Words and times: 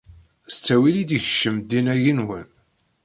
S 0.53 0.55
talwit 0.65 0.95
i 1.01 1.03
d-yekcem 1.09 1.55
ddin-agi-nwen? 1.61 2.47